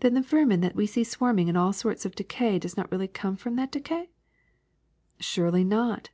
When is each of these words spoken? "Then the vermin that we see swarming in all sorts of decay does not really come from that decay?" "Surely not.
"Then 0.00 0.14
the 0.14 0.22
vermin 0.22 0.60
that 0.62 0.74
we 0.74 0.86
see 0.88 1.04
swarming 1.04 1.46
in 1.46 1.56
all 1.56 1.72
sorts 1.72 2.04
of 2.04 2.16
decay 2.16 2.58
does 2.58 2.76
not 2.76 2.90
really 2.90 3.06
come 3.06 3.36
from 3.36 3.54
that 3.54 3.70
decay?" 3.70 4.10
"Surely 5.20 5.62
not. 5.62 6.10